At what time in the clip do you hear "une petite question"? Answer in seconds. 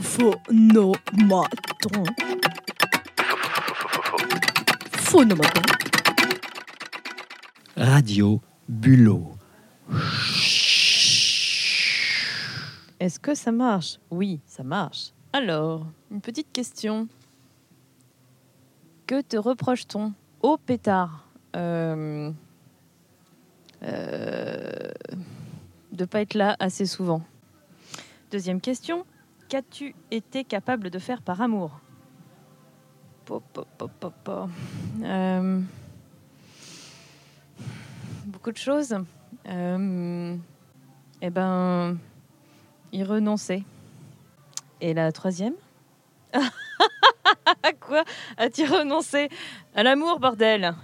16.10-17.06